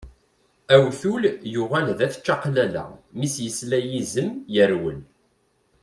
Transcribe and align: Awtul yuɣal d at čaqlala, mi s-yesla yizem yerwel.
Awtul 0.75 1.23
yuɣal 1.53 1.87
d 1.97 1.99
at 2.05 2.15
čaqlala, 2.25 2.85
mi 3.17 3.27
s-yesla 3.33 3.79
yizem 3.81 4.29
yerwel. 4.53 4.99